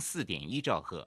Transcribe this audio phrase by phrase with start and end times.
[0.00, 1.06] 四点一兆赫。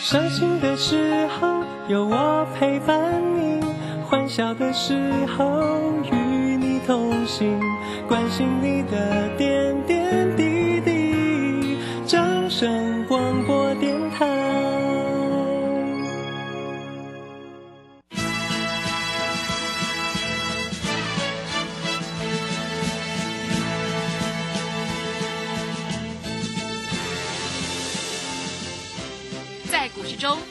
[0.00, 3.62] 伤心的时候有我陪伴你，
[4.04, 4.94] 欢笑的时
[5.26, 5.80] 候
[6.10, 7.60] 与你同行，
[8.08, 9.77] 关心你的点点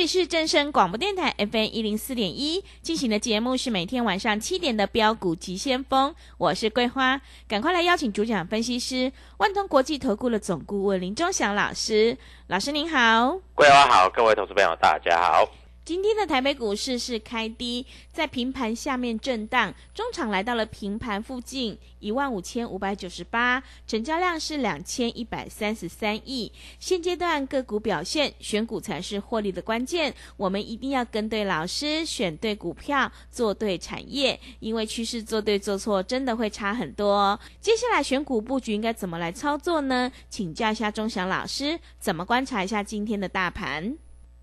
[0.00, 13.38] 里是正声广播电台 FM 一零四点一进行的节目是每天晚上七点的标股急先锋，我是桂花，赶快来邀请主讲分析师万通国际投顾的总顾问林忠祥老师，老师您好。
[13.54, 15.46] 桂花好，各位投资朋友大家好。
[15.90, 26.52] 今天的台北股市是开低，在平盘下面震荡，中场来到了平盘附近一万五千五百九十八，成交量是两千一百三十三亿。
[26.78, 30.14] 现阶段个股表现，选股才是获利的关键。
[30.36, 37.36] 我们一定要跟对老师，选对股票，做对产业，因为趋势做对做错真的会差很多。
[37.60, 40.12] 接下来选股布局应该怎么来操作呢？
[40.28, 43.96] 请教一下钟祥老师，怎么观察一下今天的大盘？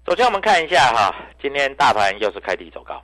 [0.08, 3.04] 首先我们看一下哈，今天大盘又是开低走高，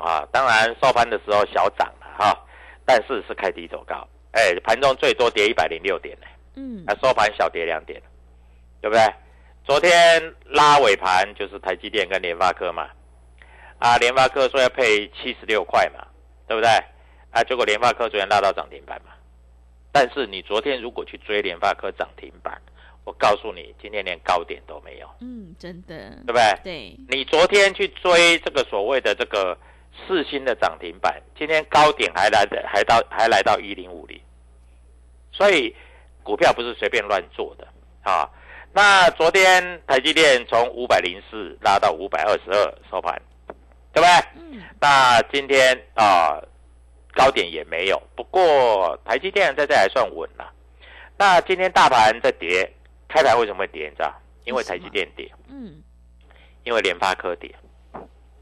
[0.00, 2.46] 啊，当然收盘的时候小涨了哈，
[2.84, 6.16] 但是是开低走高，哎，盘中最多跌一百零六点。
[6.20, 6.84] 呢，嗯。
[6.86, 8.00] 啊，收盘小跌两点，
[8.80, 9.04] 对不对？
[9.64, 12.90] 昨天拉尾盘就是台积电跟联发科嘛，
[13.80, 16.06] 啊，联发科说要配七十六块嘛，
[16.46, 16.70] 对不对？
[17.32, 19.10] 啊，结果联发科昨天拉到涨停板嘛，
[19.90, 22.62] 但是你昨天如果去追联发科涨停板，
[23.06, 25.08] 我告诉你，今天连高点都没有。
[25.20, 26.58] 嗯，真的，对不对？
[26.64, 29.56] 对，你昨天去追这个所谓的这个
[30.06, 34.20] 四星的涨停板，今天高点还来的还到还来到一零五零，
[35.30, 35.72] 所以
[36.24, 37.68] 股票不是随便乱做的
[38.02, 38.28] 啊。
[38.72, 43.22] 那昨天台积电从五百零四拉到五百二十二收盘，
[43.92, 44.08] 对不对？
[44.34, 46.42] 嗯那今天啊
[47.14, 50.52] 高点也没有，不过台积电在这还算稳了。
[51.16, 52.70] 那今天大盘在跌，
[53.08, 53.88] 开盘为什么会跌？
[53.88, 54.14] 你知道？
[54.44, 55.30] 因为台积电跌。
[55.48, 55.82] 嗯
[56.64, 57.48] 因为联发科跌，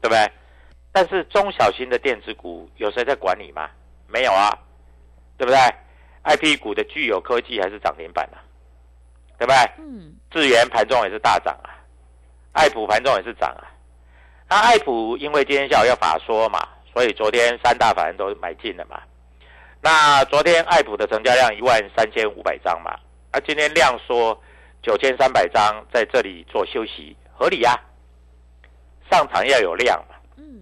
[0.01, 0.31] 对不对？
[0.91, 3.69] 但是中小型的电子股有谁在管理吗？
[4.07, 4.49] 没有啊，
[5.37, 5.59] 对不对
[6.23, 8.41] ？I P 股的具有科技还是涨停板啊，
[9.37, 9.57] 对不对？
[9.77, 11.69] 嗯智源盘中也是大涨啊，
[12.53, 13.69] 爱普盘中也是涨啊。
[14.49, 18.99] 那爱普因为今天下午要法说嘛，所以昨天三大法人都买进了嘛。
[19.81, 22.97] 那昨天爱普的成交量一万三千五百张嘛，
[23.31, 24.35] 那今天量缩
[24.85, 27.75] 九千三百张，在这里做休息，合理呀、
[29.09, 30.15] 上场要有量嘛。
[30.37, 30.61] 嗯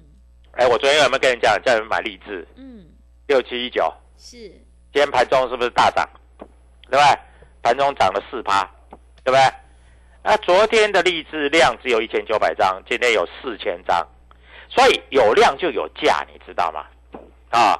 [0.53, 2.85] 哎，我昨天有没有跟你讲，叫人买励志嗯，
[3.27, 3.93] 六七一九？
[4.17, 6.09] 是，今天盘中是不是大涨？
[6.89, 7.19] 对吧？
[7.61, 8.63] 盘中涨了四趴，
[9.25, 9.41] 对不对？
[10.23, 14.07] 那昨天的励志量只有一千九百张，今天有四千张，
[14.69, 16.85] 所以有量就有价，你知道吗？
[17.49, 17.77] 啊，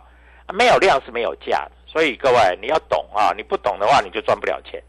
[0.53, 4.83] 没有量是没有价的，所以各位你要懂啊，你不懂的话你就赚不了钱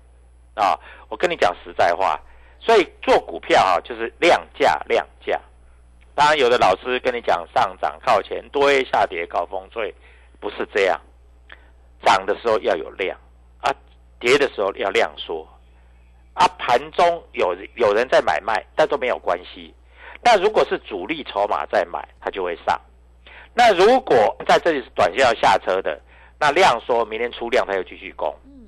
[0.55, 0.77] 啊。
[1.15, 2.21] 我跟你讲实在话，
[2.59, 5.41] 所以做股票啊就是量价量价。
[6.13, 9.95] 当然，有的老师跟你讲上涨靠前堆，下跌高风吹，
[10.41, 11.01] 不是这样。
[12.05, 13.17] 涨的时候要有量
[13.61, 13.73] 啊，
[14.19, 15.47] 跌的时候要量缩
[16.33, 16.49] 啊。
[16.59, 19.73] 盘中有有人在买卖，但都没有关系。
[20.21, 22.77] 那如果是主力筹码在买，它就会上。
[23.55, 26.01] 那如果在这里是短线要下车的，
[26.41, 28.67] 那量缩，明天出量它又继续攻嗯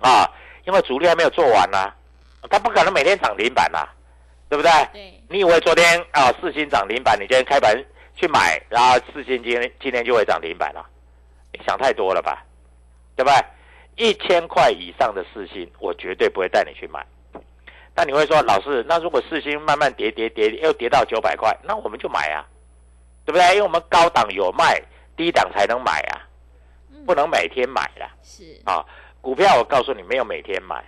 [0.00, 0.24] 啊，
[0.64, 1.92] 因为主力还没有做完呢、
[2.50, 3.86] 他不可能每天涨停板呐、
[4.48, 4.70] 对不对？
[4.92, 7.74] 对，你以为昨天啊四星涨停板，你今天开盘
[8.14, 10.84] 去买，然后四星今天今天就会涨停板了？
[11.52, 12.44] 你想太多了吧，
[13.16, 13.44] 对对不对？
[13.96, 17.04] 一千块以上的四星，我绝对不会带你去买。
[17.94, 22.46] 那你会说，老师，那如果四星慢慢跌跌跌，又跌到九百块，那我们就买啊，
[23.26, 23.46] 对不对？
[23.50, 24.80] 因为我们高档有卖，
[25.18, 26.24] 低档才能买啊，
[27.04, 28.08] 不能每天买啦。
[28.22, 28.82] 是啊。
[29.20, 30.82] 股票我告诉你，没有每天买。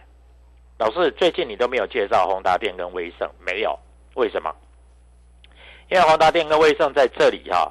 [0.78, 3.78] 老师，最近你都没有介绍宏达电跟威盛，没有？
[4.14, 4.54] 为什么？
[5.88, 7.70] 因为宏达电跟威盛在这里哈，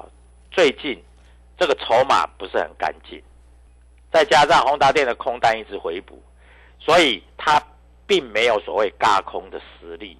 [0.50, 1.02] 最近
[1.58, 3.20] 这个筹码不是很干净，
[4.12, 6.22] 再加上宏达电的空单一直回补，
[6.78, 7.60] 所以它
[8.06, 10.16] 并没有所谓嘎空的实力。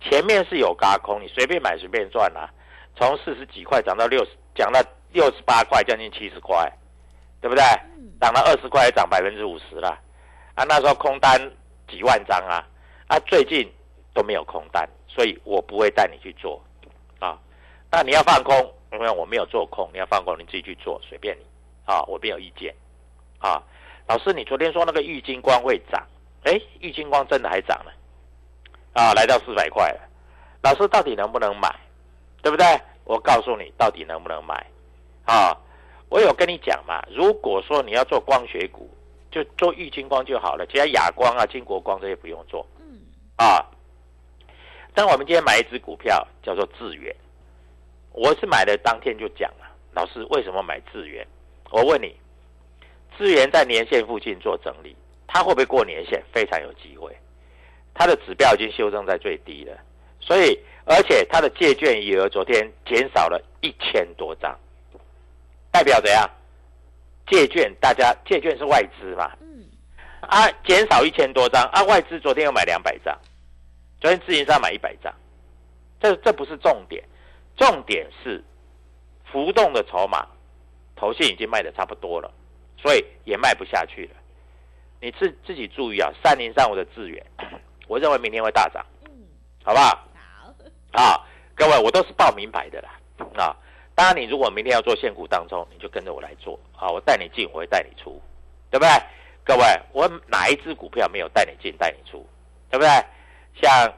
[0.00, 2.50] 前面是有嘎空，你随便买随便赚啊，
[2.96, 4.82] 从四十几块涨到六十，涨到
[5.12, 6.70] 六十八块，将近七十块，
[7.40, 7.62] 对不对？
[8.22, 9.98] 涨了二十块，涨百分之五十了，
[10.54, 11.40] 啊，那时候空单
[11.88, 12.64] 几万张啊，
[13.08, 13.68] 啊，最近
[14.14, 16.62] 都没有空单，所以我不会带你去做，
[17.18, 17.36] 啊，
[17.90, 18.56] 那你要放空，
[18.92, 21.44] 因为我没有做空，你要放空你自己去做，随便你，
[21.84, 22.72] 啊，我没有意见，
[23.40, 23.60] 啊，
[24.06, 26.00] 老师，你昨天说那个玉金光会涨，
[26.44, 27.92] 哎，玉金光真的还涨了，
[28.92, 30.00] 啊，来到四百块了，
[30.62, 31.68] 老师到底能不能买，
[32.40, 32.64] 对不对？
[33.02, 34.64] 我告诉你，到底能不能买，
[35.24, 35.58] 啊？
[36.12, 38.86] 我有跟你讲嘛，如果说你要做光学股，
[39.30, 42.66] 就做玉金光就好了，其他亚光啊、金国光这些不用做。
[42.78, 43.00] 嗯。
[43.38, 43.64] 啊，
[44.92, 47.16] 但我们今天买一只股票叫做智远，
[48.12, 49.64] 我是买的当天就讲了，
[49.94, 51.26] 老师为什么买智远？
[51.70, 52.14] 我问你，
[53.16, 54.94] 智远在年线附近做整理，
[55.26, 56.22] 它会不会过年线？
[56.30, 57.10] 非常有机会，
[57.94, 59.74] 它的指标已经修正在最低了，
[60.20, 64.54] 所以而且它的借券余额昨天减少了一千多张。
[65.72, 66.28] 代表怎样？
[67.26, 69.30] 借券，大家借券是外资嘛？
[69.40, 69.64] 嗯，
[70.20, 73.18] 啊，减少一千多张啊，外资昨天又买两百张，
[74.00, 75.12] 昨天自营商买一百张，
[75.98, 77.02] 这这不是重点，
[77.56, 78.44] 重点是
[79.30, 80.26] 浮动的筹码，
[80.94, 82.30] 头线已经卖的差不多了，
[82.76, 84.16] 所以也卖不下去了。
[85.00, 87.24] 你自自己注意啊，三零三五的资源，
[87.88, 89.10] 我认为明天会大涨，嗯，
[89.64, 90.08] 好不好？
[90.92, 92.90] 好，啊，各位，我都是报名牌的啦，
[93.36, 93.56] 啊。
[94.02, 96.90] 当然，你如果明天要做现股当中，你就跟着我来做啊！
[96.90, 98.20] 我带你进，我会带你出，
[98.68, 98.88] 对不对？
[99.44, 102.26] 各位，我哪一只股票没有带你进、带你出，
[102.68, 102.90] 对不对？
[103.62, 103.94] 像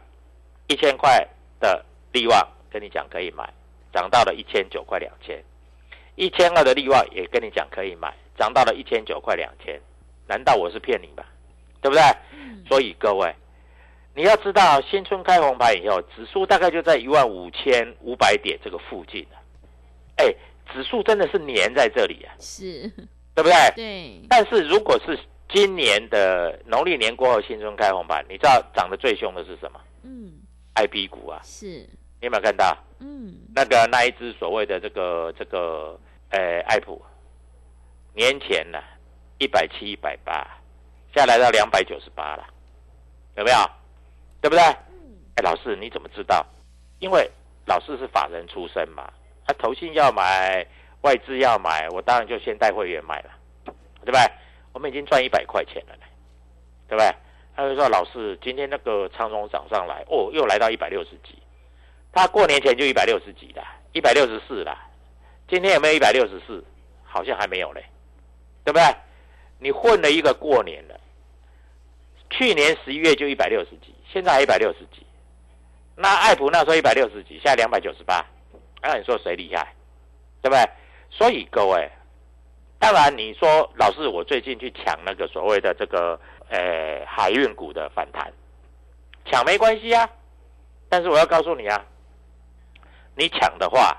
[0.67, 1.27] 一千块
[1.59, 3.51] 的利旺，跟你讲可以买，
[3.95, 5.39] 涨到了一千九块两千；
[6.17, 9.81] 一千二的利旺也跟你讲可以买，涨到了一千九块两千。
[10.27, 11.25] 难道我是骗你吧？
[11.81, 12.03] 对不对？
[12.69, 13.35] 所以各位，
[14.15, 19.27] 你要知道，新春开红盘以后，指数大概就在一万五千五百点这个附近
[20.17, 20.35] 哎，
[20.73, 22.89] 指数真的是粘在这里啊，是，
[23.35, 23.53] 对不对？
[23.75, 24.21] 对。
[24.29, 25.19] 但是如果是
[25.49, 29.81] 今年的农历年过后新春开红盘，你知道涨得最凶的是什么？
[30.03, 30.33] 嗯
[30.75, 31.41] ，I P 股啊。
[31.43, 31.67] 是。
[32.21, 32.77] 你有没有看到？
[33.01, 33.35] 嗯。
[33.55, 35.99] 那个那一只所谓的这个这个，
[36.31, 37.01] 呃，爱普，
[38.15, 38.79] 年前呢
[39.39, 40.47] 一百七一百八，
[41.15, 42.47] 现在来到两百九十八了，
[43.37, 43.57] 有没有？
[44.41, 44.63] 对不对？
[44.63, 45.19] 嗯。
[45.37, 46.47] 哎，老师你怎么知道？
[47.01, 47.31] 因为
[47.67, 49.13] 老师是法人出身嘛。
[49.47, 50.67] 他投信要买，
[51.03, 53.31] 外资要买，我当然就先带会员买了，
[54.05, 54.21] 对不对？
[54.73, 56.03] 我们已经赚一百块钱了呢，
[56.89, 57.15] 对不对？
[57.57, 61.39] 他就说：“老师，今天那个长荣涨上来，哦，又来到一百六十几。
[62.13, 63.63] 他过年前就一百六十几了，
[63.93, 64.77] 一百六十四了。
[65.47, 66.65] 今天有没有一百六十四？
[67.05, 67.85] 好像还没有嘞，
[68.65, 68.85] 对不对？
[69.61, 70.99] 你混了一个过年了，
[72.29, 75.07] 去年十一月就一百六十几，现在还一百六十几。
[75.95, 78.27] 那爱普那时候一百六十几，现在两百九十八。”
[78.87, 79.75] 那你说谁厉害，
[80.43, 80.63] 对不对？
[81.11, 81.91] 所以各位，
[82.79, 88.31] 当然你说老师，我最近去抢那个所谓的这个呃海运股的反弹，
[89.25, 90.07] 抢没关系啊。
[90.91, 91.83] 但是我要告诉你啊，
[93.17, 93.97] 你抢的话，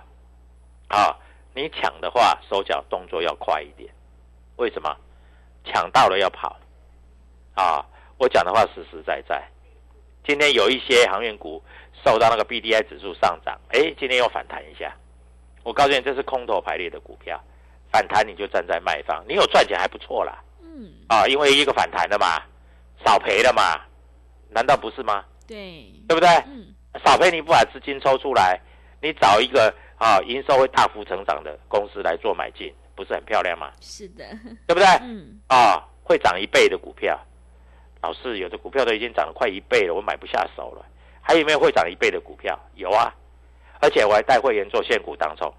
[0.89, 1.17] 啊，
[1.55, 3.91] 你抢的话手脚动作要快一点。
[4.57, 4.95] 为什么？
[5.65, 6.55] 抢到了要跑
[7.55, 7.83] 啊！
[8.19, 9.43] 我讲的话实实在在。
[10.23, 11.63] 今天有一些航运股。
[12.05, 14.95] 受到那个 B D I 指数上涨，哎，今天又反弹一下。
[15.63, 17.43] 我告诉你，这是空头排列的股票，
[17.91, 20.37] 反弹你就站在卖方，你有赚钱还不错啦。
[20.61, 22.39] 嗯，啊，因为一个反弹的嘛，
[23.03, 23.81] 少赔了嘛，
[24.51, 25.25] 难道不是吗？
[25.47, 26.29] 对，对不对？
[26.45, 26.67] 嗯，
[27.03, 28.61] 少赔你不把资金抽出来，
[29.01, 33.71] 你找一个啊营收会大幅成长的公司来做买进，不是很漂亮吗？
[33.81, 34.23] 是的，
[34.67, 34.85] 对不对？
[35.01, 37.19] 嗯，啊，会涨一倍的股票，
[38.03, 40.85] 老是有的股票都已经涨了快一倍了，我买不下手了。
[41.27, 42.57] 还有没有会涨一倍的股票？
[42.75, 43.11] 有啊，
[43.81, 45.51] 而且我还带会员做现股当中，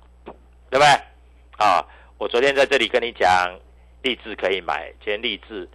[0.70, 0.86] 对不对？
[1.58, 1.84] 啊，
[2.18, 3.28] 我昨天在这里跟你讲，
[4.02, 5.68] 立志可以买，今天立志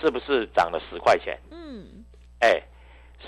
[0.00, 1.38] 是不是涨了十块钱？
[1.52, 2.04] 嗯，
[2.40, 2.60] 哎，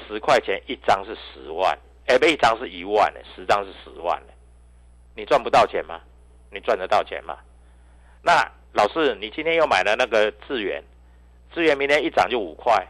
[0.08, 4.32] 十块钱一张是十万，哎，不一张是一万呢，十张是十万呢，
[5.14, 6.00] 你赚不到钱吗？
[6.50, 7.38] 你赚得到钱吗？
[8.22, 10.82] 那老师，你今天又买了那个智源，
[11.54, 12.86] 智源明天一涨就五块，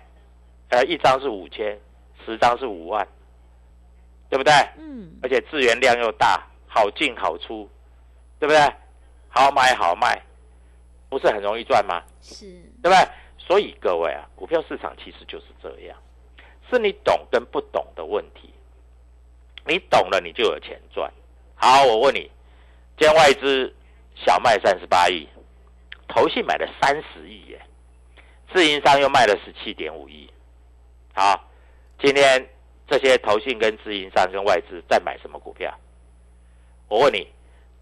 [0.70, 1.78] 呃，一张是五千，
[2.24, 3.06] 十张是五万，
[4.28, 4.52] 对不对？
[4.78, 7.68] 嗯，而且资源量又大，好进好出，
[8.38, 8.60] 对不对？
[9.28, 10.20] 好买好卖，
[11.08, 12.02] 不是很容易赚吗？
[12.20, 12.46] 是，
[12.82, 12.96] 对不对？
[13.38, 15.96] 所以各位啊，股票市场其实就是这样，
[16.70, 18.52] 是你懂跟不懂的问题。
[19.66, 21.12] 你懂了，你就有钱赚。
[21.54, 22.30] 好，我问你，
[22.98, 23.74] 今天外资
[24.14, 25.28] 小卖三十八亿，
[26.06, 27.60] 投信买了三十亿耶，
[28.52, 30.30] 自营商又卖了十七点五亿。
[31.14, 31.50] 好，
[32.00, 32.48] 今天
[32.88, 35.72] 这些投信跟自营商跟外资在买什么股票？
[36.88, 37.28] 我问你，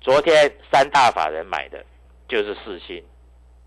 [0.01, 1.85] 昨天三大法人买的
[2.29, 3.03] 就是四星，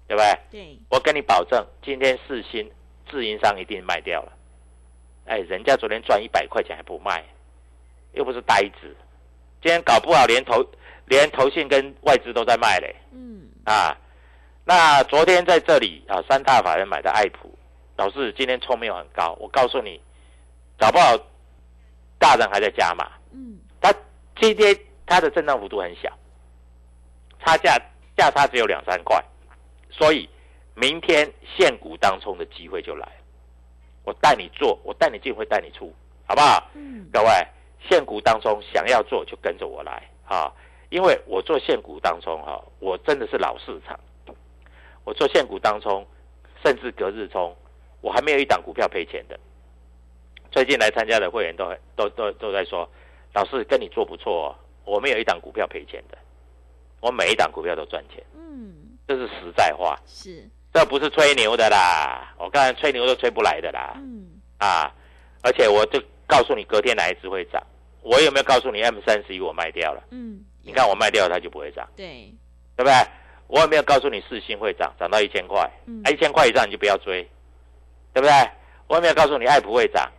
[0.08, 0.40] 对不对？
[0.52, 2.70] 对，我跟你保证，今天四星
[3.10, 4.34] 自营商一定卖掉了。
[5.26, 7.24] 哎，人家昨天赚一百块钱还不卖，
[8.14, 8.96] 又不是呆子。
[9.62, 10.66] 今天搞不好连投
[11.06, 13.96] 连投信跟外资都在卖嘞嗯，啊！
[14.66, 17.50] 那昨天在这里啊，三大法人买的爱普，
[17.98, 20.02] 老师今天冲没有很高，我告诉你，
[20.80, 21.16] 搞不好
[22.18, 23.06] 大人还在加码。
[23.32, 23.94] 嗯，它
[24.40, 26.12] 今天它的震荡幅度很小，
[27.40, 27.78] 差价
[28.18, 29.24] 价差只有两三块，
[29.92, 30.28] 所以
[30.74, 33.14] 明天现股当冲的机会就来了。
[34.06, 35.94] 我带你做，我带你进会带你出，
[36.26, 36.68] 好不好？
[36.74, 37.30] 嗯，各位，
[37.88, 40.52] 现股当中想要做就跟着我来啊！
[40.90, 44.00] 因为我做现股当中哈，我真的是老市场。
[45.04, 46.06] 我做现股当中，
[46.64, 47.56] 甚至隔日冲，
[48.02, 49.40] 我还没有一档股票赔钱的。
[50.52, 52.90] 最近来参加的会员都很都都都在说，
[53.34, 56.18] 老师跟你做不错哦，我们有一档股票赔钱的，
[57.00, 58.74] 我每一档股票都赚钱，嗯，
[59.08, 63.94] 这是实在话，是，这不是吹牛的啦，我刚才吹牛都吹不来的啦。
[63.98, 64.92] 嗯，啊，
[65.44, 67.62] 而且我就告诉你，隔天哪一只会涨。
[68.02, 70.02] 我有没有告诉你 M 三十一我卖掉了？
[70.12, 72.34] 嗯，你看我卖掉了，它就不会涨，对，
[72.76, 72.94] 对不对？
[73.48, 75.70] 我有没有告诉你四星会涨，涨到一千块？
[75.86, 77.22] 嗯啊，一千块以上你就不要追，
[78.14, 78.32] 对不对？
[78.88, 80.10] 我有没有告诉你爱普会涨？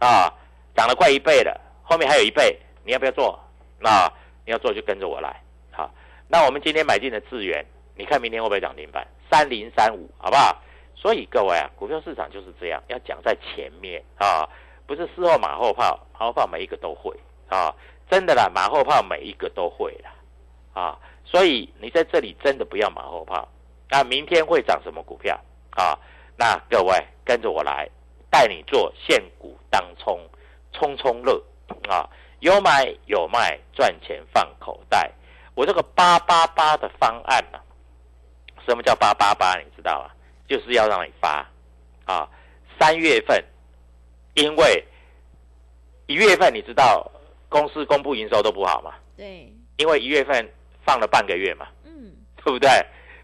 [0.00, 0.32] 啊，
[0.74, 3.38] 涨了快一倍了，后面还有一倍，你要不要做？
[3.78, 4.12] 那
[4.44, 5.40] 你要做就跟着我来。
[5.70, 5.88] 好，
[6.26, 7.64] 那我们今天买进的智源，
[7.94, 9.06] 你看明天会不会涨停板？
[9.30, 10.60] 三零三五，好不好？
[10.96, 14.48] 所以各位啊，股票市场就是这样，要讲在前面啊，
[14.86, 17.14] 不是事后马后炮，马后炮每一个都会
[17.48, 17.74] 啊，
[18.10, 20.10] 真的啦，马后炮每一个都会啦，
[20.74, 23.48] 啊，所以你在这里真的不要马后炮。
[23.90, 25.38] 那明天会涨什么股票
[25.70, 25.98] 啊？
[26.36, 27.88] 那各位跟着我来，
[28.30, 30.18] 带你做现股当冲，
[30.72, 31.42] 冲冲乐
[31.88, 32.08] 啊，
[32.38, 35.10] 有买有卖，赚钱放口袋。
[35.54, 37.58] 我这个八八八的方案呢、
[38.64, 39.58] 什么叫八八八？
[39.58, 40.10] 你知道吗？
[40.48, 41.46] 就是要让你发
[42.04, 42.28] 啊，
[42.78, 43.44] 三月份，
[44.34, 44.84] 因为
[46.06, 47.08] 一月份你知道
[47.48, 50.48] 公司公布营收都不好嘛，对，因为一月份
[50.84, 52.68] 放了半个月嘛，嗯，对不对？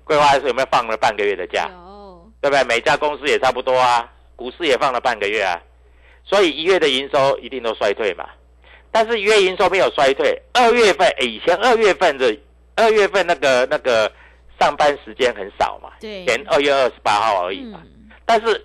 [0.04, 1.68] 桂花是有没有放了半个月的假？
[1.68, 2.62] 有，对不对？
[2.64, 5.60] 每家公司也差不多啊，股市也放了半个月啊，
[6.24, 8.28] 所以一月的营收一定都衰退嘛。
[8.92, 12.34] 但是一月营收没有衰退，二月份诶以前二月份的
[12.76, 14.10] 二月份那个那个
[14.60, 17.82] 上班时间很少嘛，对前二月二十八号而已嘛。
[17.84, 18.64] 嗯，但是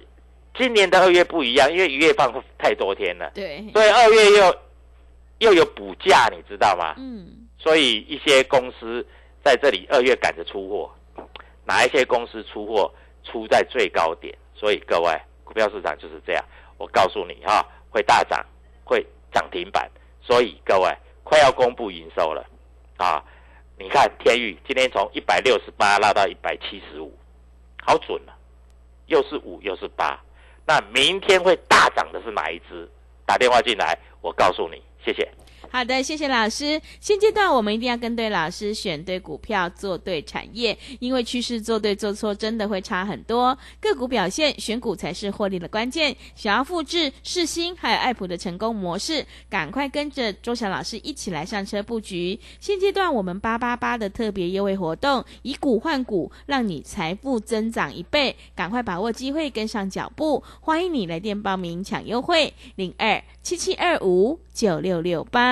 [0.57, 4.55] 今年的二月不一样，因为一月放太多天了，对，所以二月又
[5.39, 6.95] 又有补假，你知道吗？
[6.97, 9.05] 嗯，所以一些公司
[9.43, 10.91] 在这里二月赶着出货，
[11.65, 14.33] 哪一些公司出货出在最高点？
[14.55, 15.11] 所以各位，
[15.51, 16.45] 股票市场就是这样。
[16.77, 18.43] 我告诉你哈、会大涨，
[18.85, 19.91] 会涨停板。
[20.21, 20.89] 所以各位
[21.25, 22.45] 快要公布营收了
[22.95, 23.21] 啊！
[23.77, 27.13] 你看天宇今天从一百六十八拉到一百七十五，
[27.83, 28.31] 好准啊！
[29.07, 30.17] 又是五又是八，
[30.65, 32.89] 那明天会大涨的是哪一只？
[33.25, 34.81] 打电话进来，我告诉你。
[35.03, 35.29] 谢谢。
[35.69, 36.81] 好的，谢谢老师。
[36.99, 43.57] 现阶段我们一定要跟对老师，选对股票，做对产业，因为趋势做对做错真的会差很多。
[43.79, 46.15] 个股表现，选股才是获利的关键。
[46.35, 52.39] 想要复制世新还有爱普的成功模式，赶快跟着周翔老师一起来上车布局。
[52.59, 60.43] 现阶段我们八八八的特别优惠活动，以股换股，让你财富增长一倍，赶快把握机会，跟上脚步。
[60.59, 65.50] 欢迎你来电报名抢优惠，零二七七二五九六六八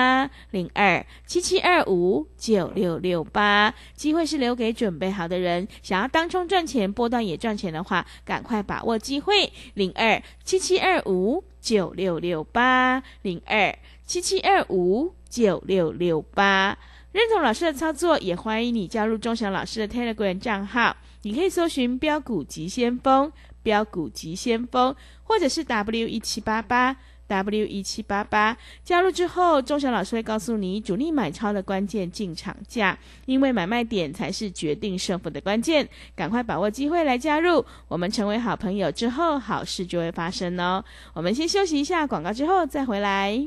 [0.50, 5.66] 零二七七二五九六六八，机会是留给准备好的人。
[5.82, 9.52] 想要当冲赚钱，波段也赚钱的话，赶快把握机会。
[9.74, 13.76] 零二七七二五九六六八零二
[14.06, 16.76] 七七二五九六六八。
[17.12, 20.96] 认同老师的操作，也欢迎你加入钟祥老师的 Telegram 账号。
[21.22, 23.32] 你可以搜寻“标股急先锋”、
[23.64, 26.96] “标股急先锋”，或者是 W 一七八八
[27.30, 28.56] W 一七八八。
[28.82, 35.88] 加入之后，钟祥老师会告诉你主力买超的关键进场价，因为买卖点才是决定胜负的关键。
[36.16, 40.84] 赶快把握机会来加入，我们成为好朋友之后，好事就会发生哦。
[41.14, 43.46] 我们先休息一下广告，之后再回来。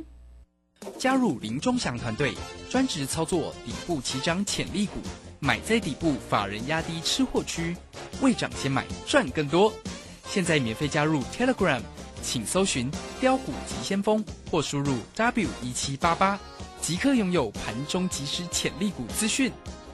[0.98, 2.34] 加入林中祥团队，
[2.70, 5.00] 专职操作底部起涨潜力股，
[5.40, 7.76] 买在底部，法人压低吃货区，
[8.22, 9.72] 未涨先买赚更多。
[10.26, 11.82] 现在免费加入 Telegram，
[12.24, 12.90] 请搜寻
[13.20, 16.40] “标股急先锋”或输入 “w 一七八八”，
[16.82, 19.52] 即刻拥有盘中即时潜力股资讯。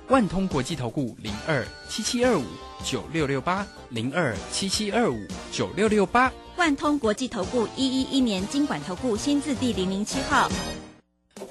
[0.08, 2.44] 万通国际投顾零二七七二五
[2.84, 6.32] 九六六八零二七七二五九六六八。
[6.56, 10.50] 万通国际投顾一一一年经管投顾新字第零零七号。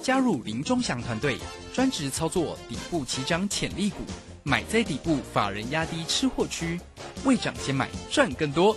[0.02, 1.38] 加入林中祥团队，
[1.72, 3.98] 专职操作底部起涨潜力股，
[4.42, 6.80] 买在底部，法人压低吃货区，
[7.24, 8.76] 未涨先买赚更多。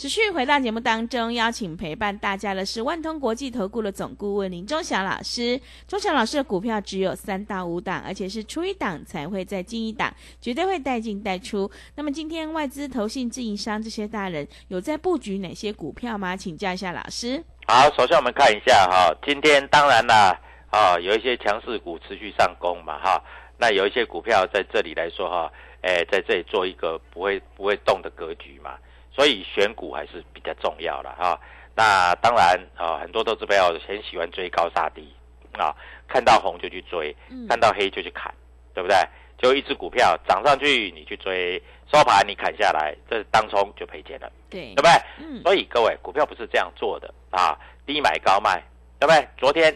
[0.00, 5.60] 持续回到节目当中，邀请陪伴大家的是万通国际投顾的总顾问林忠祥老师。
[5.86, 11.70] 忠祥老师的股票只有三到五档，而且是出一档才会再进一档，绝对会带进带出。
[11.96, 16.34] 那么今天外资、投信、自营商这些大人有在布局哪些股票吗？
[16.34, 17.44] 请教一下老师。
[17.66, 20.34] 好，首先我们看一下哈，今天当然啦，
[20.70, 23.22] 啊，有一些强势股持续上攻嘛哈，
[23.58, 25.52] 那有一些股票在这里来说哈，
[25.82, 28.78] 哎，在这里做一个不会不会动的格局嘛。
[29.12, 31.38] 所以选股还是比较重要了哈。
[31.74, 35.12] 那当然啊，很多投资朋友很喜欢追高杀低
[35.52, 35.74] 啊，
[36.08, 37.14] 看到红就去追，
[37.48, 38.32] 看到黑就去砍，
[38.74, 38.96] 对不对？
[39.38, 41.58] 就一只股票涨上去你去追，
[41.90, 44.90] 收盘你砍下来，这当冲就赔钱了，对，对不对？
[45.18, 45.42] 嗯。
[45.42, 48.62] 所以各位股票不是这样做的啊，低买高卖，
[48.98, 49.26] 对不对？
[49.38, 49.74] 昨天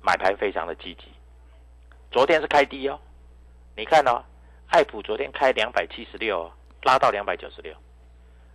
[0.00, 1.06] 买盘非常的积极，
[2.12, 3.00] 昨天是开低哦，
[3.76, 4.22] 你看哦，
[4.68, 6.48] 爱普昨天开两百七十六，
[6.82, 7.74] 拉到两百九十六。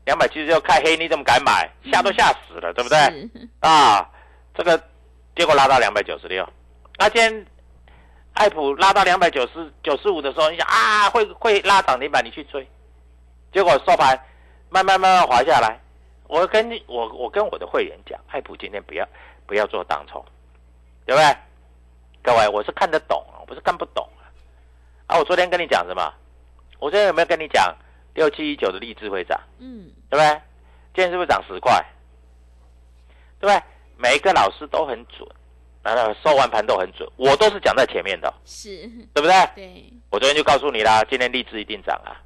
[0.07, 1.69] 两百七十六开黑，你怎么敢买？
[1.91, 2.97] 吓都吓死了，对不对？
[3.59, 4.09] 啊，
[4.55, 4.81] 这个
[5.35, 6.47] 结果拉到两百九十六，
[6.97, 7.45] 那今天
[8.33, 12.65] 艾普拉到两百九十九十五的时候，你想啊，会会拉涨停板，你去追，
[13.51, 14.17] 结果收盘
[14.69, 15.77] 慢慢慢慢滑下来。
[16.27, 19.05] 我跟你我我跟我的会员讲，艾普今天不要
[19.45, 20.23] 不要做当冲，
[21.05, 21.35] 对不对？
[22.23, 24.23] 各位，我是看得懂，我不是看不懂啊。
[25.07, 26.13] 啊，我昨天跟你讲什么？
[26.79, 27.75] 我昨天有没有跟你讲？
[28.17, 30.41] 六七一九的励志会涨，嗯，对不对？
[30.95, 31.85] 今天是不是涨十块？
[33.39, 33.63] 对不对？
[33.95, 35.29] 每一个老师都很准，
[35.83, 39.33] 然后收完盘都很准，我都是讲在前面的，是， 对不对？
[39.53, 39.93] 对。
[40.09, 42.17] 我昨天就告诉你啦，今天励志一定涨啊。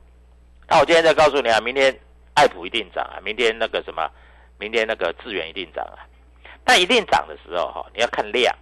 [0.70, 1.94] 那我今天再告诉你啊，明天
[2.36, 4.10] 爱普一定涨啊，明天那个什么，
[4.58, 6.08] 明天那个智源一定涨啊。
[6.64, 8.56] 但一定涨的时候哈，你要看量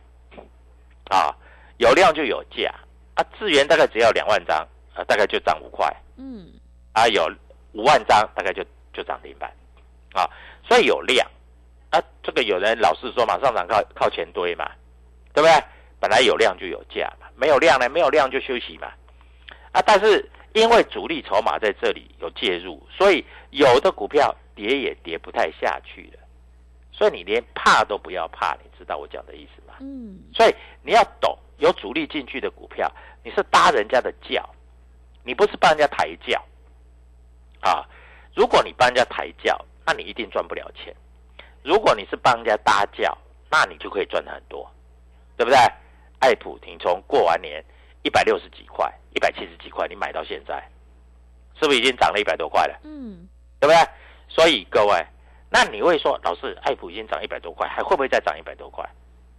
[1.12, 1.30] 啊，
[1.78, 2.74] 有量就有价
[3.14, 3.24] 啊。
[3.38, 6.54] 智源大概只要两万张啊，大概就涨五块，嗯。
[6.94, 7.32] 啊，有
[7.74, 9.52] 五万张，大概就就涨停板，
[10.14, 10.30] 啊，
[10.68, 11.26] 所以有量，
[11.92, 14.72] 啊，这个有人老是说嘛，上涨靠靠钱堆嘛，
[15.34, 15.64] 对不对？
[16.00, 18.88] 本来有量就有价嘛，没有量呢，没有量就休息嘛，
[19.72, 26.20] 啊，但是因为主力筹码在这里有介入，所以有的股票跌也跌不太下去了，
[26.92, 29.76] 所以你连怕都不要怕，你知道我讲的意思吗？
[29.82, 32.92] 嗯，所以你要懂，有主力进去的股票，
[33.24, 34.50] 你是搭人家的轿，
[35.24, 36.42] 你不是帮人家抬轿。
[37.62, 37.86] 啊，
[38.36, 40.94] 如果你帮人家抬轿，那你一定赚不了钱；
[41.64, 43.18] 如果你是帮人家搭轿，
[43.50, 44.70] 那你就可以赚很多，
[45.36, 45.58] 对不对？
[46.20, 47.64] 爱普，你从过完年
[48.04, 50.62] 一百六十几块、一百七十几块，你买到现在，
[51.60, 52.80] 是不是已经涨了一百多块了？
[52.84, 53.28] 嗯，
[53.60, 53.76] 对不对？
[54.28, 55.06] 所以各位，
[55.50, 58.88] 那你会说，老师，爱普已经涨一百多块，还会不会再涨一百多块？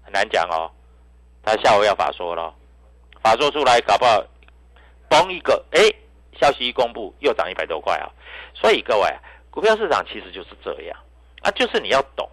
[0.02, 0.70] 很难讲哦。
[1.42, 2.54] 他下午要法说了，
[3.22, 4.22] 法说出来搞不好
[5.08, 5.80] 崩一个，哎。
[6.40, 8.08] 消息一公布，又涨一百多块啊！
[8.54, 9.08] 所以各位，
[9.50, 10.98] 股票市场其实就是这样
[11.42, 12.28] 啊，就是你要懂，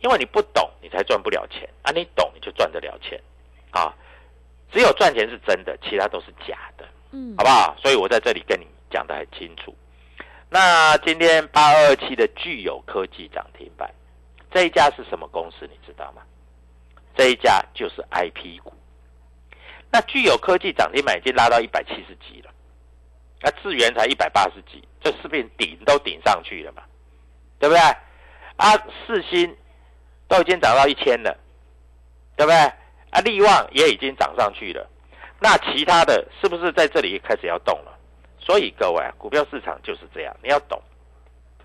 [0.00, 1.90] 因为你不懂，你才赚不了钱啊！
[1.90, 3.20] 你懂，你就赚得了钱
[3.72, 3.92] 啊！
[4.70, 7.76] 只有赚钱是真的，其他都是假的，嗯，好不好？
[7.82, 9.74] 所以我在这里跟你讲的很清楚。
[10.48, 13.92] 那今天八二七的具有科技涨停板，
[14.50, 15.66] 这一家是什么公司？
[15.66, 16.22] 你知道吗？
[17.16, 18.72] 这一家就是 I P 股。
[19.90, 22.51] 那具有科技涨停板已经拉到一百七十几了。
[23.42, 26.82] 那智源才一百八十几，这是不是顶都顶上去了嘛？
[27.58, 27.80] 对不对？
[28.56, 28.72] 啊，
[29.06, 29.54] 四星
[30.28, 31.36] 都已经涨到一千了，
[32.36, 32.56] 对不对？
[33.10, 34.88] 啊，利旺也已经涨上去了，
[35.40, 37.98] 那其他的是不是在这里开始要动了？
[38.38, 38.62] 所以。
[38.62, 40.78] 所以各位，股票市场就是这样，你要懂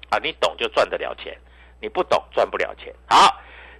[0.10, 1.38] 啊，你懂就赚得了钱，
[1.82, 2.92] 你不懂赚不了钱。
[3.10, 3.40] 好，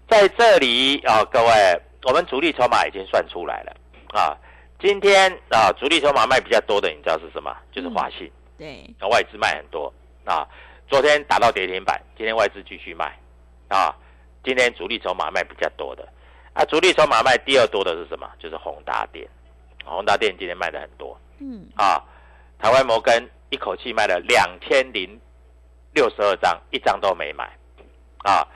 [0.10, 3.74] 在这里啊，各位，我们主力筹码已经算出来了
[4.10, 4.38] 啊。
[4.80, 7.56] 今天啊，主力筹码卖比较多的，你知道是什么？
[7.72, 9.92] 就是华信，对，啊外资卖很多
[10.24, 10.48] 啊。
[10.88, 13.18] 昨天打到跌停板，今天外资继续卖
[13.70, 13.96] 啊。
[14.44, 16.08] 今天主力筹码卖比较多的
[16.54, 18.30] 啊，主力筹码卖第二多的是什么？
[18.40, 19.28] 就是宏达电，
[19.84, 22.02] 宏达电今天卖的很多，嗯，啊，
[22.60, 25.20] 台湾摩根一口气卖了两千零
[25.94, 27.44] 六十二张，一张都没买，
[28.24, 28.48] 啊，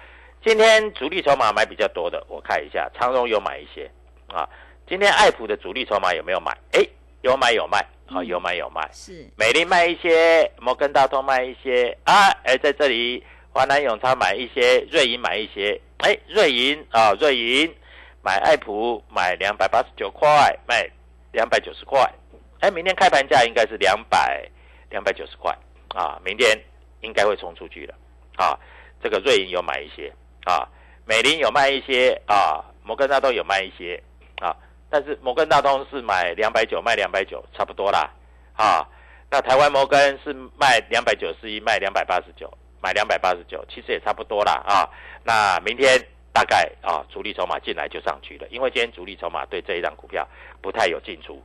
[0.45, 3.91] 今天主力筹码买比较多的，我看一下，长荣有买一些，
[4.27, 4.47] 啊，
[4.91, 6.51] 今天爱普的主力筹码有没有买？
[6.73, 6.85] 哎，
[7.21, 13.23] 有买有卖，啊，有买有卖，是，美林卖一些，摩根大通卖一些，啊，哎，在这里。
[13.53, 17.73] 华南永昌买一些，瑞银买一些，哎，瑞银啊，瑞银
[18.21, 20.29] 买爱普买两百八十九块，
[20.67, 20.85] 卖
[21.31, 22.13] 两百九十块，
[22.59, 24.45] 哎，明天开盘价应该是两百
[24.89, 25.57] 两百九十块。
[25.95, 26.59] 啊，明天
[26.99, 27.93] 应该会冲出去的
[28.35, 28.59] 啊。
[29.01, 30.11] 这个瑞银有买一些。
[30.43, 30.67] 啊，
[31.05, 34.03] 美林有卖一些啊，摩根大通有卖一些。
[34.41, 34.57] 啊，
[34.91, 38.11] 但是摩根大通是买两百九卖两百九，差不多啦
[38.55, 38.85] 啊。
[39.31, 42.47] 那台湾摩根是卖两百九十一卖两百八十九。
[42.83, 44.89] 买两百八十九，其实也差不多啦啊。
[45.23, 50.27] 那明天大概啊，主力筹码进来就上去了，因为今天主力筹码对这一张股票
[50.63, 51.39] 不太有进出。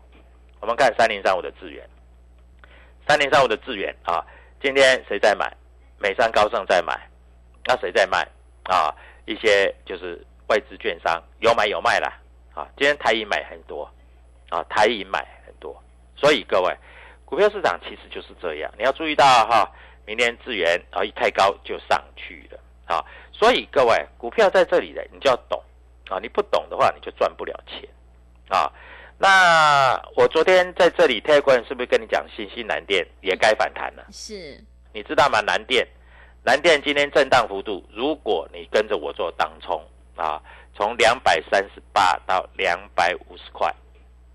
[0.61, 1.87] 我们看三零三五的智源，
[3.07, 4.25] 三零三五的智源啊，
[4.63, 5.55] 今天谁在买？
[5.99, 6.99] 美山高盛在买，
[7.67, 8.27] 那谁在卖
[8.65, 8.95] 啊？
[9.27, 12.19] 一些就是外资券商有买有卖啦
[12.57, 12.67] 啊。
[12.77, 13.89] 今天台银买很多
[14.49, 15.81] 啊，台银买很多，
[16.17, 16.77] 所以各位
[17.25, 19.71] 股票市场其实就是这样，你要注意到哈。
[20.09, 25.61] 明天资源啊一太高就上去了啊，所以各位股票在这里的你就要懂
[26.09, 27.89] 啊，你不懂的话你就赚不了钱
[28.49, 28.71] 啊。
[29.19, 34.07] 那我昨天在这里泰冠是不是跟你讲，新兴南电也该反弹了？
[34.13, 35.41] 是，你知道吗？
[35.41, 35.85] 南电，
[36.45, 40.41] 南电今天震荡幅度，如果你跟着我做当冲啊，
[40.77, 43.75] 从两百三十八到两百五十块，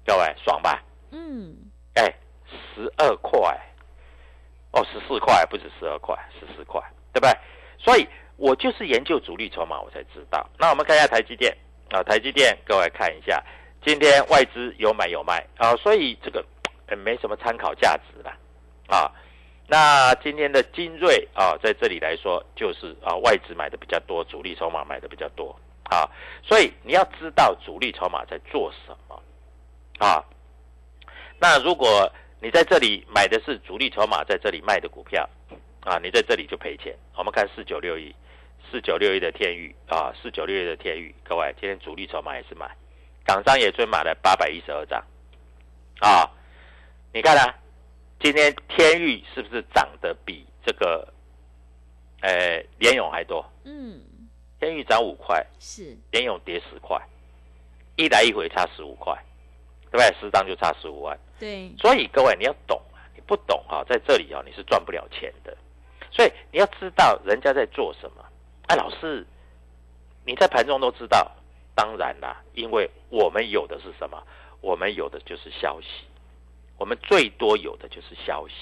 [0.05, 0.81] 各位爽吧？
[1.11, 1.55] 嗯，
[1.93, 2.13] 哎，
[2.49, 3.39] 十二块。
[4.73, 7.37] 哦，十四块不止十二块，十四块，对不对？
[7.77, 10.49] 所以我就是研究主力筹码，我才知道。
[10.57, 11.53] 那我们看一下台积电
[11.89, 13.43] 啊，台积电，各位看一下，
[13.85, 16.41] 今天外资有买有卖啊，所以这个
[16.95, 18.31] 没什么参考价值了
[18.87, 19.11] 啊。
[19.67, 25.53] 那今天的精锐啊，在这里来说，就是啊外资买的比较多，主力筹码买的比较多
[25.91, 26.09] 啊。
[26.41, 29.21] 所以你要知道主力筹码在做什么
[29.99, 30.23] 啊。
[31.39, 35.29] 那如果你在这里买的是主力筹码在这里卖的股票，
[35.81, 36.95] 啊，你在这里就赔钱。
[37.15, 38.15] 我们看四九六一，
[38.69, 42.69] 四九六一的天域啊，四九六一的天域，各位今天主力筹码也是买，
[43.25, 45.03] 港商也追买了八百一十二张，
[45.99, 46.29] 啊，
[47.13, 47.55] 你看啊，
[48.19, 51.07] 今天天域是不是涨得比这个，
[52.21, 53.43] 呃，联勇还多？
[53.65, 54.01] 嗯，
[54.61, 57.01] 天宇涨五块，是联勇跌十块，
[57.95, 59.11] 一来一回差十五块，
[59.89, 60.05] 对不对？
[60.19, 61.19] 十张就差十五万。
[61.39, 65.57] 对，所以各位你要懂啊，你不懂啊，在这里啊你是赚不了钱的。
[66.11, 68.23] 所以你要知道人家在做什么。
[68.67, 69.25] 哎，老师，
[70.27, 71.31] 你在盘中都知道？
[71.73, 74.21] 当然啦，因为我们有的是什么？
[74.59, 75.87] 我们有的就是消息，
[76.77, 78.53] 我们最多有的就是消息。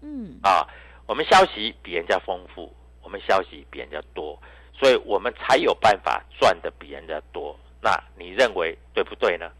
[0.00, 0.64] 嗯，啊，
[1.06, 4.40] 我们消息比人家丰富，我们消息比人家多，
[4.78, 7.56] 所以我们才有办法赚的比人家多。
[7.80, 9.50] 那你认为对不对呢？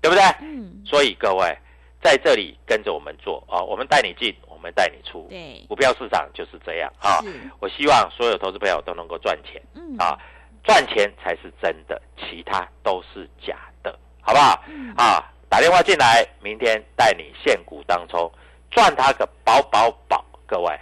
[0.00, 0.22] 对不对？
[0.40, 1.56] 嗯，所以各位。
[2.00, 5.26] 在这里跟着我们做啊，我们带你进，我们带你出。
[5.28, 7.18] 对，股票市场就是这样啊。
[7.58, 9.60] 我希望所有投资朋友都能够赚钱。
[9.74, 10.16] 嗯啊，
[10.62, 14.62] 赚钱才是真的，其他都是假的，好不好？
[14.68, 18.30] 嗯啊，打电话进来，明天带你现股当中
[18.70, 20.78] 赚它个饱饱饱，各位，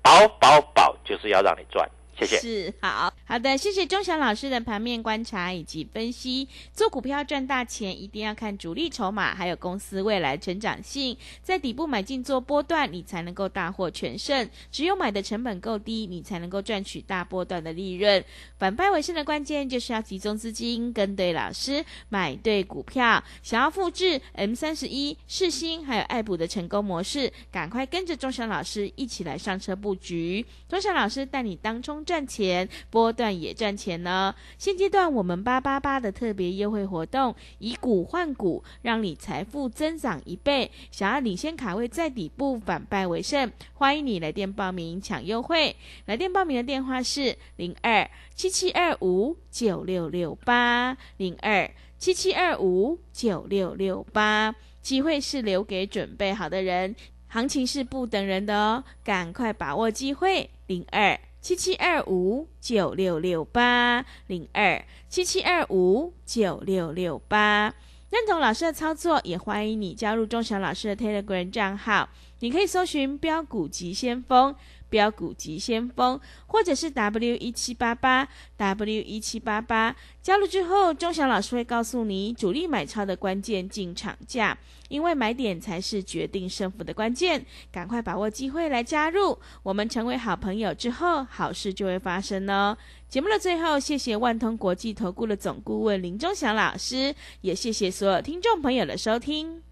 [0.00, 1.84] 饱饱饱就是要让你赚。
[2.26, 6.48] 是好好的，谢谢钟祥老师的盘面观察以及分析。
[6.72, 14.48] 做股票赚大钱，一定要看主力筹码，还有公司未来成长性，在底部买进做波段，你才能够大获全胜。
[14.70, 18.22] 只有买的成本够低，你才能够赚取大波段的利润。
[18.58, 23.22] 反败为胜的关键就是要集中资金，跟对老师，买对股票。
[23.42, 30.44] 想要复制 M 三十一、世新还有爱普的成功模式，赶快跟着钟祥老师一起来上车布局。
[30.68, 32.04] 钟祥老师带你当冲。
[32.10, 34.34] 赚钱波段也赚钱呢。
[34.58, 40.68] 现阶段我们八八八的特别优惠活动，以股换股，让你财富增长一倍。
[40.90, 45.76] 想要领先卡位在底部，反败为胜，欢迎你来电报名抢优惠。
[46.06, 54.52] 来电报名的电话是零二七七二五九六六八零二七七二五九六六八。
[54.82, 56.96] 机会是留给准备好的人。
[57.28, 67.74] 行情是不等人的哦，赶快把握机会，零二七七二五九六六八，零二七七二五九六六八。
[68.10, 72.08] 认同老师的操作，也欢迎你加入钟祥老师的 Telegram 账号。
[72.40, 74.54] 你可以搜寻“标股急先锋”。
[74.90, 78.26] 标股急先锋，或者是 W 一七八八
[78.56, 84.58] W 一七八八，加入之后，钟祥老师会告诉你主力买超的关键进场价，
[84.90, 89.38] 因为买点才是决定胜负的关键，赶快把握机会来加入。
[89.62, 92.76] 我们成为好朋友之后，好事就会发生哦。
[93.08, 99.62] 节目的最后，谢谢万通国际投顾的总顾问林忠祥老师，也谢谢所有听众朋友的收听。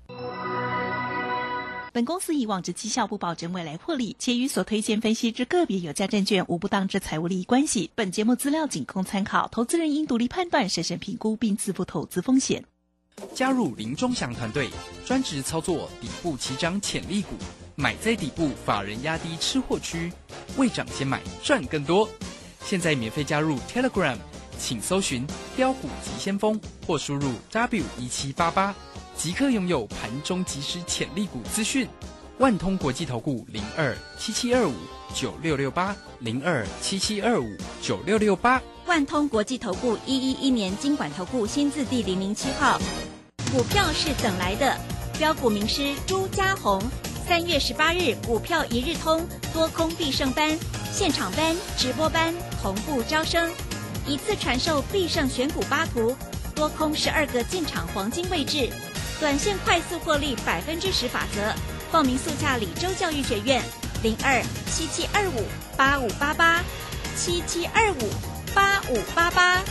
[1.92, 7.90] 本公司以往之绩效不保证未来获利，且与所推荐分析之个别有价证券无不当之财务利益关系。
[7.96, 12.64] 本节目资料仅供参考，投资人应独立判断、审慎评估并自负投资风险。
[13.34, 14.68] 加入林中祥团队，
[15.04, 17.36] 专职操作底部起涨潜力股，
[17.76, 20.12] 买在底部，法人压低吃货区，
[20.56, 22.08] 未涨先买赚更多。
[22.64, 24.16] 现在免费加入 Telegram，
[24.58, 25.26] 请搜寻
[25.56, 28.74] 标股急先锋或输入 W 一七八八。
[29.16, 31.88] 即刻拥有盘中即时潜力股资讯，
[32.38, 34.74] 万通国际投顾零二七七二五
[35.14, 42.80] 九六六八零二七七二五九六六八，万通国际投顾一一一年经管投顾新字第零零七号，
[43.52, 44.74] 股票是等来的，
[45.18, 46.82] 标股名师朱家红，
[47.28, 49.22] 三月十八日股票一日通
[49.52, 50.58] 多空必胜班，
[50.90, 53.52] 现场班直播班同步招生，
[54.06, 56.16] 一次传授必胜选股八图，
[56.54, 58.70] 多空十二个进场黄金位置。
[59.20, 61.54] 短线快速获利百分之十法则，
[61.92, 63.62] 报名速洽李州教育学院
[64.02, 65.44] 零二七七二五
[65.76, 66.64] 八五八八
[67.14, 69.64] 七七二五八五八八。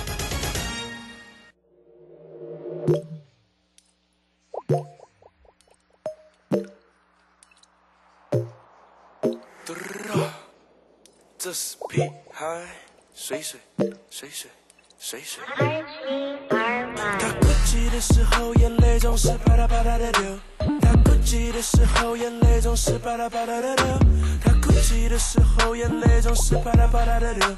[11.40, 12.02] 这是屁
[12.34, 12.66] 孩，
[13.16, 13.60] 水水
[14.10, 14.50] 水水
[15.00, 15.44] 水水。
[16.50, 20.40] 他哭泣的时候，眼泪总是啪嗒啪嗒的流。
[20.82, 24.00] 他哭泣的时候，眼泪总是啪嗒啪嗒的流。
[24.44, 27.56] 他哭泣的时候，眼泪总是啪嗒啪嗒的流。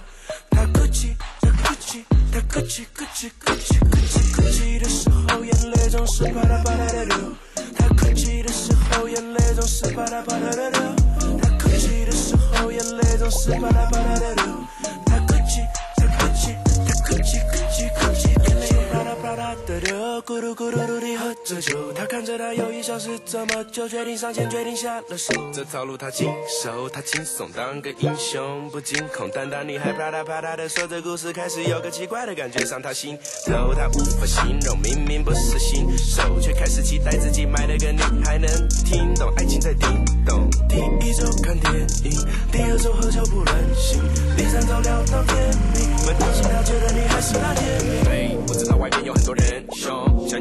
[0.60, 7.16] 他哭泣，他哭泣，他哭泣，哭泣，哭泣，哭泣，哭泣的时候，眼泪总是啪嗒啪嗒的流。
[7.78, 10.84] 他哭泣的时候，眼泪总是啪嗒啪嗒的流。
[20.22, 25.34] 咕噜咕噜噜地喝着酒，他看着他友谊消失这么久，决定上前，决定下了手。
[25.54, 29.30] 这套路他经手，他轻松当个英雄，不惊恐。
[29.34, 38.50] 但当你还啪嗒啪嗒的说，这故事开始有个奇怪的感觉上他心头，他无法形容，明明不是新手，却开始期待自己买的歌你还能
[38.86, 39.88] 听懂，爱情在叮
[40.26, 40.50] 咚。
[40.68, 40.78] 第
[41.08, 42.12] 一周看电影，
[42.52, 44.02] 第二周喝酒不任性，
[44.36, 45.38] 第三周聊到天
[45.74, 47.54] 明，问到心他觉得你还是那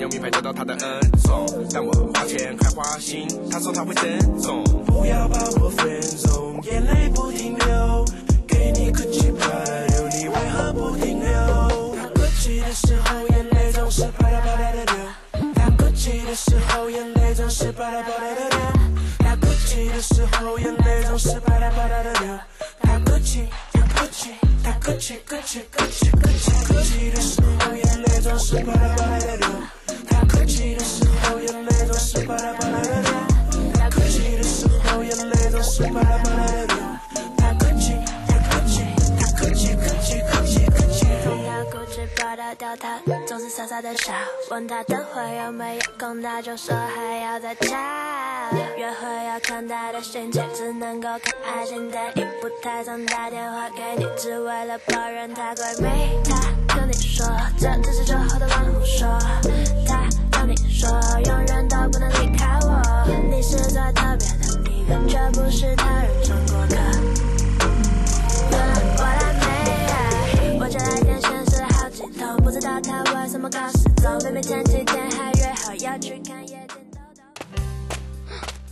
[0.09, 4.65] 名牌得到他的恩宠，但我花钱还花心，他说他会珍重。
[4.87, 8.05] 不要把我分纵，眼泪不停流，
[8.47, 9.47] 给你哭泣怕
[9.87, 11.95] 流，你为何不停留？
[11.97, 15.53] 他哭泣的时候，眼泪总是啪嗒啪嗒的流。
[15.55, 18.59] 他哭泣的时候，眼泪总是啪嗒啪嗒的流。
[19.19, 22.39] 他哭泣的时候，眼泪总是啪嗒啪嗒的流。
[22.81, 24.31] 他哭泣，他哭泣，
[24.65, 29.49] 他哭泣，哭泣，哭泣，哭泣，哭泣的时候，眼泪总是啪嗒啪嗒的流。
[32.29, 36.77] 他哭泣的时候，眼泪总是啪嗒啪嗒的流。
[37.39, 38.29] 他哭泣的时候，眼泪总是啪嗒啪嗒的。
[38.29, 38.85] 他哭泣，他哭泣，
[39.19, 41.07] 他哭泣，哭泣，哭泣，哭泣。
[41.25, 44.13] 看他固执不掉掉，他总是傻傻的笑。
[44.51, 47.75] 问他等会有没有空，他就说还要再吵。
[48.77, 55.89] 约会要看他的心情，只能够看爱情电影，不太常打电话给你，只为了抱怨他闺蜜。
[56.69, 57.27] 他跟你说，
[57.59, 58.15] 这只是酒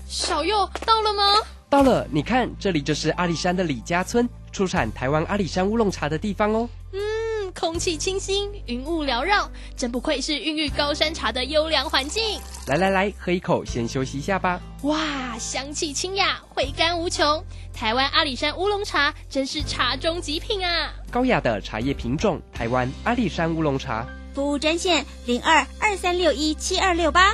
[0.06, 1.22] 小右到了吗？
[1.68, 6.68] 到了，你看，这里就是阿里山的李家村，出产台湾阿里山乌龙茶的地方哦。
[6.92, 12.40] 嗯，空气清新，云雾缭绕，真不愧是孕育高山茶的优良环境。
[12.68, 14.60] 来来来，喝一口，先休息一下吧。
[14.82, 17.44] 哇，香气清雅，回甘无穷。
[17.74, 20.92] 台湾阿里山乌龙茶真是茶中极品啊！
[21.10, 24.06] 高雅的茶叶品种，台湾阿里山乌龙茶。
[24.36, 27.32] 服务专线零二二三六一七二六八。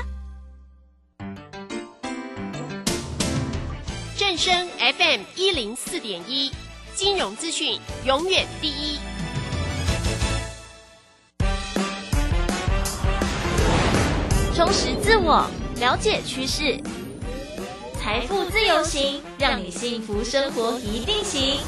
[4.17, 6.53] 正声 FM 一零四点一，
[6.95, 9.01] 金融资讯永远第一。
[14.55, 15.45] 充实自我，
[15.81, 16.81] 了解趋势，
[18.01, 21.59] 财富自由行，让你幸福生活一定行。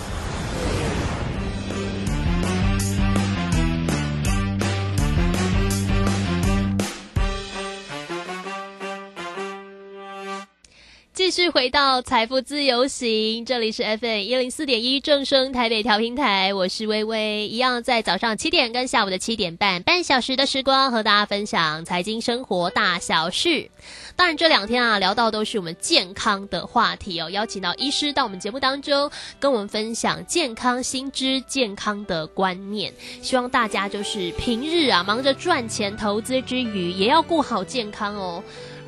[11.35, 23.69] 续回到财富自由行，这里是 FM 一零四点一正声台北调频台，我是微微，一样在早上七点跟下午的七点半，半小时的时光和大家分享财经生活大小事。
[24.15, 32.95] 当然这两天啊，聊到都是我们健康的话题哦，邀请到医师到我们节目当中，跟我们分享健康新知、健康的观念。
[33.21, 38.41] 希望大家就是平日啊，忙着赚钱投资之余，也要顾好健康哦。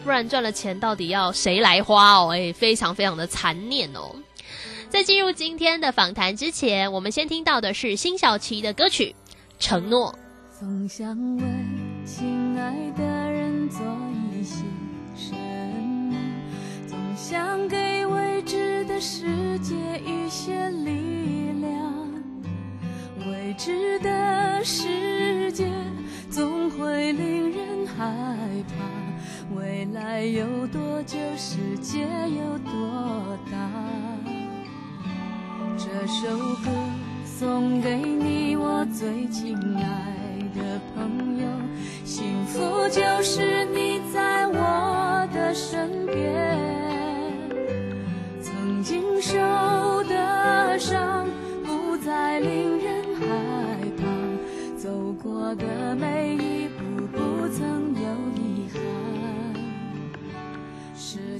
[0.06, 2.28] 不然赚了钱到底要谁来花哦？
[2.32, 4.14] 哎，非常非常的残念哦。
[4.88, 9.16] 在进入今天的访谈之前，我们先听到的是辛晓琪的歌曲
[9.58, 10.12] 《承诺》。
[10.60, 11.42] 总想为
[12.06, 13.80] 亲爱的人做
[14.32, 14.62] 一些
[15.16, 16.16] 什么，
[16.86, 19.74] 总想给未知的世界
[20.06, 21.92] 一些力量。
[23.26, 24.86] 未知的世
[29.96, 33.56] 来有多久，世界有多大？
[35.78, 36.70] 这首歌
[37.24, 41.46] 送给你，我最亲爱的朋友。
[42.04, 46.46] 幸福就是你在我的身边。
[48.42, 49.38] 曾经受
[50.04, 51.26] 的伤，
[51.64, 53.26] 不再令人害
[53.96, 54.04] 怕。
[54.76, 54.90] 走
[55.22, 56.15] 过的每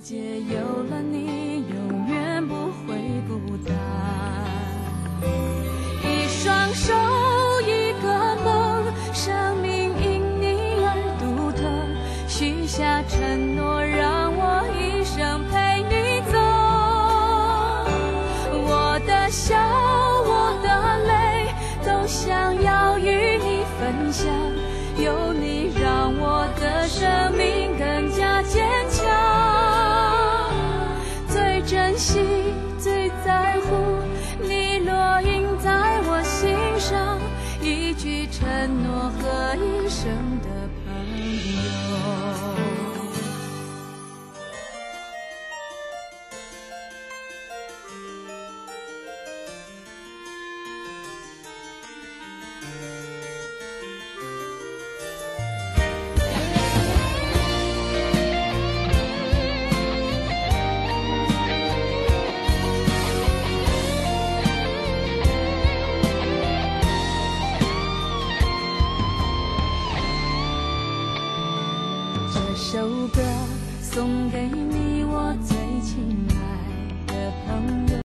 [0.08, 2.54] 界有了你，永远不
[2.86, 2.94] 会
[3.26, 4.25] 孤单。